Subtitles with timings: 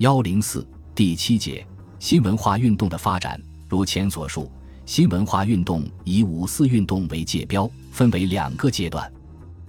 [0.00, 1.62] 幺零四第七节
[1.98, 4.50] 新文化运动的发展，如前所述，
[4.86, 9.12] 新文化运动以五四运动为界标，分为两个阶段。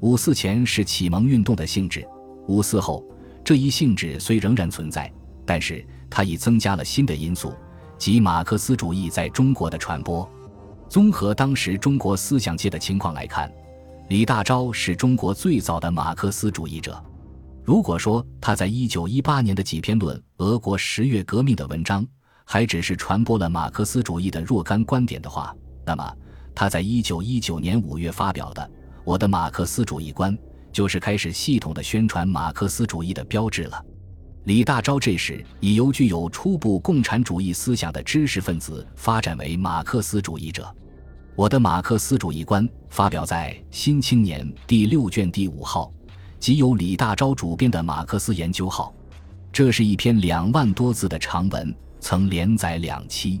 [0.00, 2.06] 五四前是启蒙运动的性质，
[2.46, 3.02] 五四后
[3.42, 5.10] 这一性质虽仍然存在，
[5.46, 7.54] 但是它已增加了新的因素，
[7.96, 10.28] 即马克思主义在中国的传播。
[10.90, 13.50] 综合当时中国思想界的情况来看，
[14.10, 17.02] 李大钊是中国最早的马克思主义者。
[17.68, 22.02] 如果说他在一九一八年的几篇论俄国十月革命的文章
[22.46, 25.54] 还只是传播了马克思主义的若干观点的话，
[25.84, 26.16] 那么
[26.54, 28.62] 他在一九一九年五月发表的
[29.04, 30.34] 《我的马克思主义观》
[30.72, 33.84] 就是开始系统的宣传马克思主义的标志了。
[34.44, 40.62] 李大钊这时已由具有初步共产主义思想的知识分子发展为马克思主义者。
[41.36, 45.92] 《我的马克思主义观》发表在《新青年》第六卷第五号。
[46.40, 48.94] 即由李大钊主编的《马克思研究号》，
[49.52, 53.40] 这是一篇两万多字的长文，曾连载两期。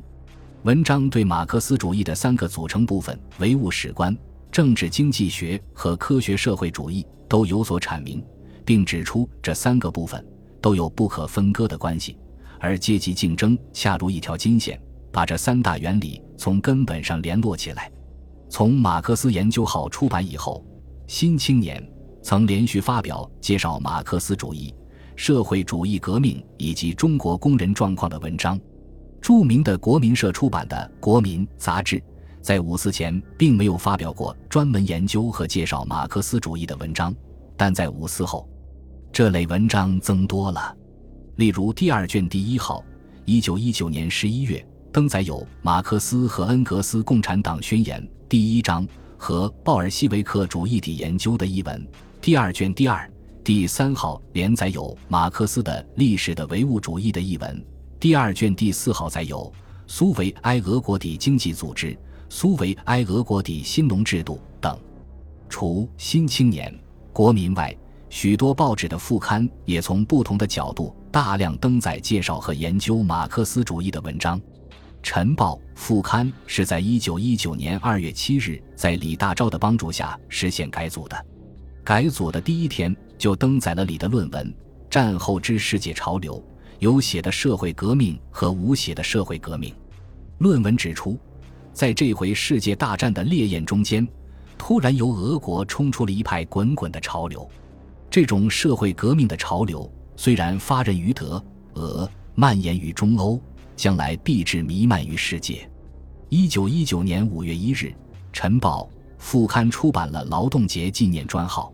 [0.64, 4.16] 文章对马克思主义的三个组成部分——唯物史观、
[4.50, 8.22] 政治经济学和科学社会主义——都有所阐明，
[8.64, 10.22] 并指出这三个部分
[10.60, 12.16] 都有不可分割的关系，
[12.58, 14.78] 而阶级竞争恰如一条金线，
[15.12, 17.90] 把这三大原理从根本上联络起来。
[18.50, 20.64] 从《马克思研究号》出版以后，
[21.06, 21.80] 《新青年》。
[22.22, 24.74] 曾连续发表介绍马克思主义、
[25.16, 28.58] 社会主义革命以及中国工人状况的文章。
[29.20, 32.02] 著名的国民社出版的《国民》杂志，
[32.40, 37.14] 在五四前并没有发表过专门研究和介绍马克思主义的文章，
[37.56, 38.48] 但在五四后，
[39.12, 40.74] 这类文章增多了。
[41.36, 42.84] 例如，第二卷第一号，
[43.24, 51.86] 一九一九年十一月登载有《马克思和恩格斯共产党宣言》第一章和鲍尔西维克主义的研究的一文。
[52.28, 53.10] 第二卷第二、
[53.42, 57.66] 第三号连载有马克思的历史的唯物主义的译文。
[57.98, 59.50] 第二卷第四号载有
[59.86, 64.78] 苏维埃俄国的经济组织、苏维埃俄国的新农制度等。
[65.48, 66.70] 除《新青年》
[67.14, 67.74] 《国民》外，
[68.10, 74.38] 许多报纸的副刊也从不同的角度大量登载介绍和研究马克思主义的文章。
[75.02, 81.16] 《晨报》副刊是在一九一九年二月七日在李大钊的帮助下实现改组的。
[81.88, 84.46] 改组的第一天就登载了李的论文
[84.90, 86.36] 《战后之世界潮流》，
[86.80, 89.74] 有写的社会革命和无写的社会革命。
[90.36, 91.18] 论文指出，
[91.72, 94.06] 在这回世界大战的烈焰中间，
[94.58, 97.50] 突然由俄国冲出了一派滚滚的潮流。
[98.10, 103.40] 这种社会革命的潮流虽然发轫于德、俄，蔓延于中欧，
[103.76, 105.66] 将来必至弥漫于世界。
[106.28, 107.86] 一九一九年五月一日，
[108.30, 108.82] 《晨报》
[109.16, 111.72] 副刊出版了劳动节纪念专号。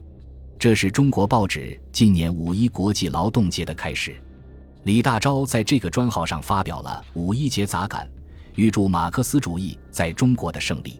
[0.64, 4.16] 这是中国报纸今年五一国际劳动节的开始。
[4.84, 8.10] 李大钊在这个专号上发表了五一节杂感，
[8.54, 10.98] 预祝马克思主义在中国的胜利。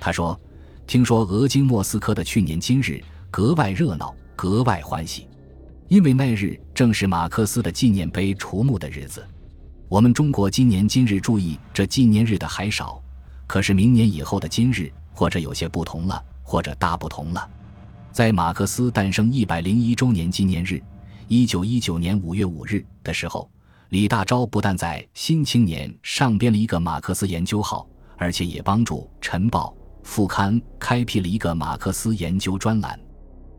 [0.00, 0.40] 他说
[0.88, 2.98] ：“听说俄经莫斯科的去年今日
[3.30, 5.28] 格外热闹，格外欢喜，
[5.88, 9.22] 因为那日正是马克思的纪念碑除墓的日子。
[9.86, 13.02] 我们中国今年今日注意这纪念日的还少，
[13.46, 17.46] 可是明年以后的今日，或者有些不同了，或者大不同了。”
[18.14, 20.80] 在马克思诞生一百零一周年纪念日，
[21.26, 23.50] 一九一九年五月五日的时候，
[23.88, 27.84] 李大钊不但在《新青年》上编了一个马克思研究号，
[28.16, 32.96] 而且也帮助《晨报》副刊开辟了一个马克思研究专栏。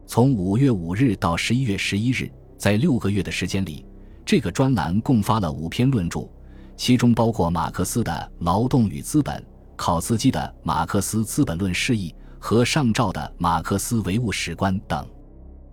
[0.07, 3.85] 从五月五日到十一月十一日，在六个月的时间里，
[4.25, 6.29] 这个专栏共发了五篇论著，
[6.77, 9.37] 其中包括马克思的《劳动与资本》，
[9.75, 12.09] 考茨基的《马克思资本论释义》。
[12.39, 15.07] 和上照的马克思唯物史观等，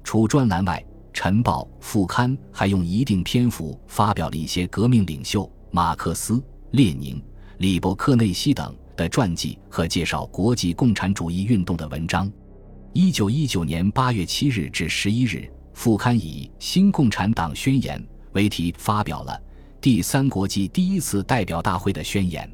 [0.03, 7.23] 除专栏外，《晨报》副刊还用一定篇幅发表了一些革命领袖马克思、列宁、
[7.59, 12.31] 李伯克内西等的传记和介绍国际共产主义运动的文章。
[12.95, 17.99] 一九一九年八月七日至十一日，副刊以《新共产党宣言》
[18.33, 19.39] 为题发表了
[19.81, 22.51] 第三国际第一次代表大会的宣言。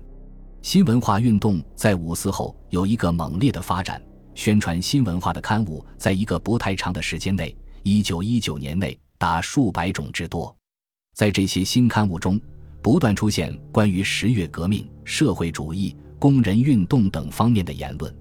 [0.62, 4.02] 新文化运动在五四后有一个猛烈的发展。
[4.38, 7.52] 宣传新文化的刊物，在一个不太长的时间内，
[7.82, 10.56] 一九一九年内达数百种之多。
[11.12, 12.40] 在这些新刊物中，
[12.80, 18.16] 不断出现关于十月革命、社会主义、工人运动等方面的言论。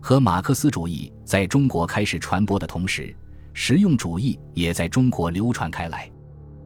[0.00, 3.14] 和马克思主义在中国开始传播的同时，
[3.52, 6.10] 实用主义也在中国流传开来。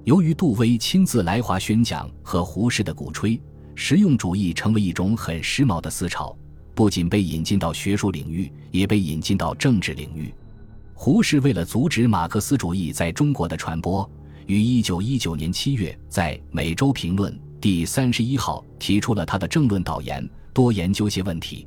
[0.04, 3.38] 由于杜威亲自来华宣讲和胡适的鼓吹，
[3.74, 6.34] 实用主义成为一种很时髦的思潮。
[6.76, 10.32] 不仅被引进到学术领域，也被引进到政治领域。
[10.92, 14.08] 胡适为了阻止马克思主义在中国的传播，
[14.44, 17.32] 于一九一九年七月在《每周评论》
[17.62, 21.66] 第三十一号提出了他的政论导言：多研究些问题，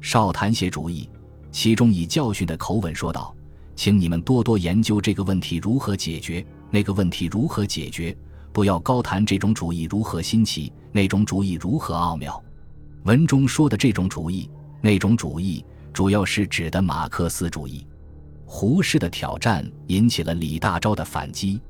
[0.00, 1.08] 少谈些主义。
[1.52, 3.32] 其中以教训的口吻说道
[3.76, 8.16] ：“请你们多多研究这个问题如何解决，那个问题如何解决，
[8.52, 12.42] 不要高谈这种主义如何新奇，那种主义如何奥妙。”
[13.04, 14.50] 文中说的这种主义、
[14.82, 17.86] 那种主义，主要是指的马克思主义。
[18.44, 21.60] 胡适的挑战引起了李大钊的反击。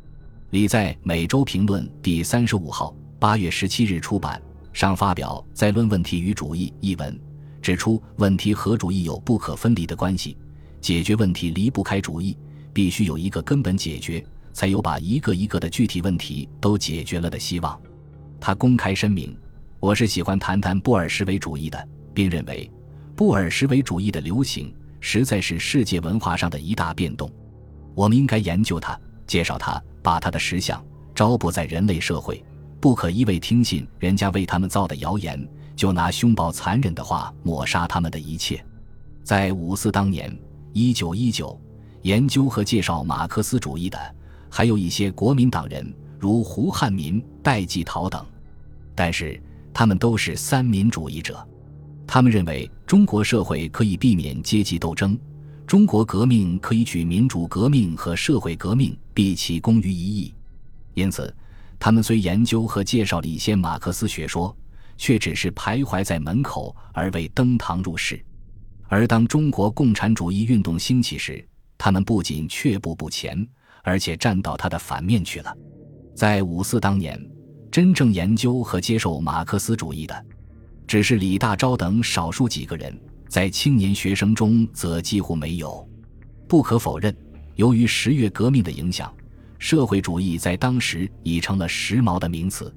[0.50, 4.42] 李在《每周评论》第三十五号八月十七日出版
[4.72, 7.16] 上发表《在论问题与主义》一文，
[7.62, 10.36] 指出问题和主义有不可分离的关系，
[10.80, 12.36] 解决问题离不开主义，
[12.72, 17.80] 必须有一个根本解决，才有把一个一个的具体问题都解决了的希望。
[18.40, 19.36] 他公开声明
[19.80, 22.70] ：“我是喜欢谈谈布尔什维主义的，并认为
[23.16, 27.32] 布尔什维主义的流行实在是世界文化上的一大变动，
[27.94, 30.82] 我们应该研究它，介绍它。”把它的实相
[31.14, 32.42] 招布在人类社会，
[32.80, 35.46] 不可一味听信人家为他们造的谣言，
[35.76, 38.64] 就拿凶暴残忍的话抹杀他们的一切。
[39.22, 40.34] 在五四当年，
[40.72, 41.60] 一九一九，
[42.00, 43.98] 研究和介绍马克思主义的
[44.48, 48.24] 还有一些国民党人，如胡汉民、戴季陶等，
[48.94, 49.38] 但是
[49.72, 51.46] 他们都是三民主义者，
[52.06, 55.18] 他们认为中国社会可以避免阶级斗争。
[55.66, 60.34] 中国革命可以举民主革命和社会革命毕其功于一役，
[60.94, 61.32] 因此，
[61.78, 64.54] 他们虽研究和介绍了一些马克思学说，
[64.96, 68.20] 却只是徘徊在门口而未登堂入室。
[68.88, 71.46] 而当中国共产主义运动兴起时，
[71.78, 73.46] 他们不仅却步不前，
[73.84, 75.56] 而且站到他的反面去了。
[76.16, 77.16] 在五四当年，
[77.70, 80.24] 真正研究和接受马克思主义的，
[80.88, 82.98] 只是李大钊等少数几个人。
[83.28, 85.88] 在青年学生中，则几乎没有。
[86.48, 87.16] 不可否认，
[87.54, 89.14] 由于十月革命的影响，
[89.60, 92.74] 社会主义在当时已成了时髦的名词。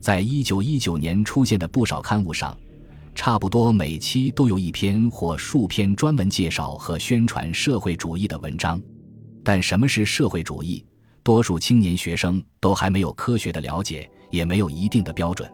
[0.00, 2.56] 在一九一九年出现的不少刊物上，
[3.16, 8.80] 差不多每期都有一篇或数篇专门介绍和宣传社会主义的文章。
[9.42, 10.86] 但什么是社会主义，
[11.24, 15.50] 多数青年学生都还没有科学的了解，也没有一定的标准。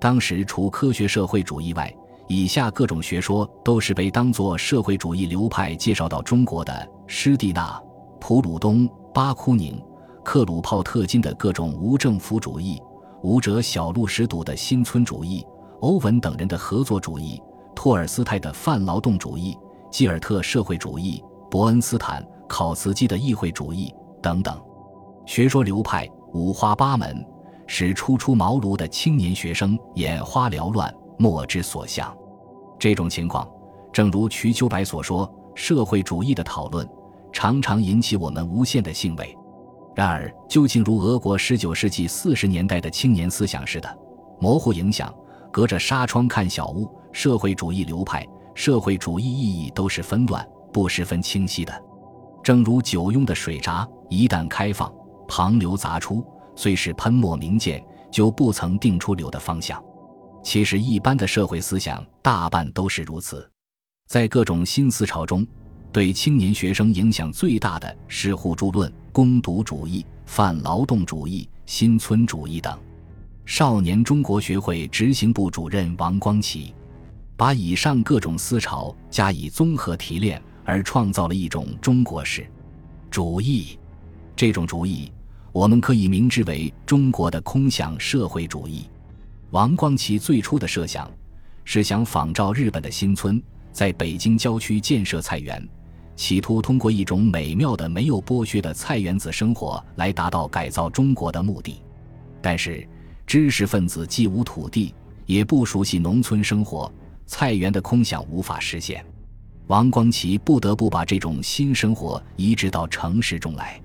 [0.00, 1.94] 当时，除科学社会主义外，
[2.28, 7.80] 以下各种学说都是被当作社会主义流派介绍到中国的：施蒂纳、
[8.20, 9.82] 普鲁东、巴库宁、
[10.22, 12.80] 克鲁泡特金的各种无政府主义，
[13.22, 15.46] 舞者小路什笃的新村主义，
[15.80, 17.40] 欧文等人的合作主义，
[17.74, 19.56] 托尔斯泰的泛劳动主义，
[19.90, 24.58] 基尔特社会主义，伯恩斯坦、考茨基的议会主义等等。
[25.26, 27.24] 学说流派五花八门，
[27.66, 30.92] 使初出茅庐的青年学生眼花缭乱。
[31.16, 32.12] 莫之所向，
[32.78, 33.48] 这种情况，
[33.92, 36.88] 正如瞿秋白所说：“社会主义的讨论
[37.32, 39.36] 常常引起我们无限的兴味。
[39.94, 43.98] 然而，究竟如俄国十九世纪四十年代的青年思想似的，
[44.40, 45.14] 模糊影响，
[45.52, 46.90] 隔着纱窗看小屋。
[47.12, 48.26] 社会主义流派、
[48.56, 51.72] 社会主义意义都是纷乱，不十分清晰的。
[52.42, 54.92] 正如酒瓮的水闸，一旦开放，
[55.28, 59.82] 旁流杂出，虽是喷墨明鉴，就不曾定出流的方向。”
[60.44, 63.50] 其实，一般的社会思想大半都是如此。
[64.06, 65.46] 在各种新思潮中，
[65.90, 72.78] 对青年学生影响最大的是互助论、攻读主义、泛劳动主义、新村主义等。
[73.46, 76.74] 少年中国学会执行部主任王光启，
[77.36, 82.46] 把以上各种思潮加以综合提炼，而创造了一种中国式
[83.10, 83.78] 主义。
[84.36, 85.10] 这种主义，
[85.54, 88.90] 我们可以明之为中国的空想社会主义。
[89.50, 91.08] 王光奇最初的设想
[91.62, 95.64] 是想仿照日本的新村，在北京郊区建设菜园，
[96.16, 101.80] 企图通过一种美妙的、没有剥削的菜园子生活来达到改造中国的目的。
[102.42, 102.84] 但是，
[103.24, 104.92] 知识分子既无土地，
[105.24, 106.92] 也不熟悉农村生活，
[107.26, 109.06] 菜园的空想无法实现。
[109.68, 113.80] 王光奇不得不把这种新生活移植到城市中来。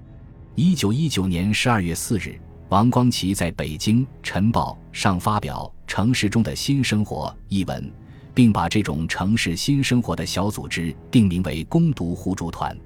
[0.62, 2.38] 一九一九年十二月四日。
[2.68, 7.90] 王光奇在北京《晨报》上发表《城市中的新生活》一文，
[8.34, 12.78] 并把这种城市新生活的小组织定名为“攻读互助团”。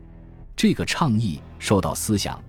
[0.55, 2.39] 这个倡议受到思想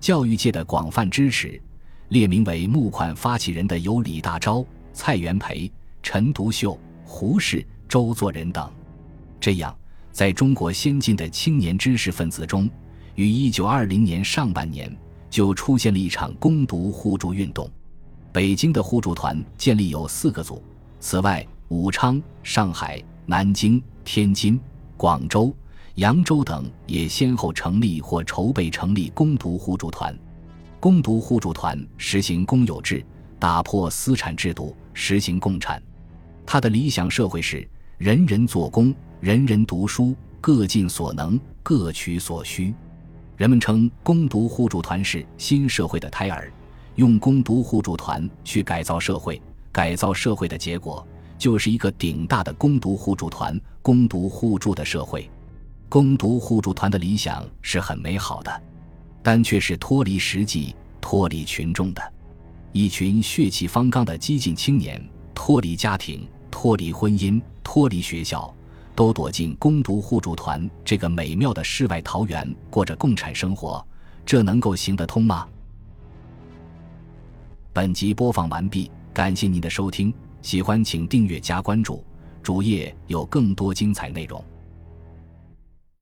[0.00, 1.62] 教育界的广泛支持，
[2.08, 5.70] 列名为募款发起人的有李大钊、蔡元培、
[6.02, 8.68] 陈独秀、胡适、周作人等。
[9.38, 9.72] 这样，
[10.10, 12.68] 在中国先进的青年知识分子中，
[13.14, 14.94] 于一九二零年上半年。
[15.32, 17.66] 就出现了一场攻读互助运动。
[18.34, 20.62] 北京的互助团建立有四个组，
[21.00, 24.60] 此外，武昌、上海、南京、天津、
[24.94, 25.50] 广州、
[25.94, 30.14] 扬州等也先后成立或筹备成立攻读互助团。
[30.78, 33.02] 攻读互助团实行公有制，
[33.38, 35.82] 打破私产制度，实行共产。
[36.44, 37.66] 他的理想社会是
[37.96, 42.74] 人人做工，人人读书，各尽所能，各取所需。
[43.36, 46.52] 人们称攻读互助团是新社会的胎儿，
[46.96, 49.40] 用攻读互助团去改造社会，
[49.72, 51.06] 改造社会的结果
[51.38, 55.28] 就是一个顶大的攻读互助团、攻读互助的社会。
[55.88, 58.62] 攻读互助团的理想是很美好的。
[59.24, 62.12] 但却是脱离实际、脱离群众的，
[62.72, 65.00] 一群血气方刚的激进青年，
[65.32, 68.52] 脱离家庭、脱离婚姻、脱离学校，
[68.94, 73.84] 都躲进攻读互助团这个美妙的世外桃源，过着共产生活，
[74.24, 75.46] 这能够行得通吗？
[77.72, 82.04] 本集播放完毕，感谢您的收听，喜欢请订阅加关注，
[82.42, 84.44] 主页有更多精彩内容。